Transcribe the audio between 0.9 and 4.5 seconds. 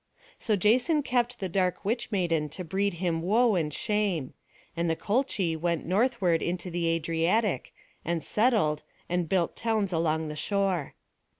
kept the dark witch maiden to breed him woe and shame;